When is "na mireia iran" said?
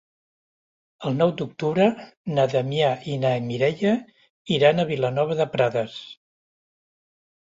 3.25-4.85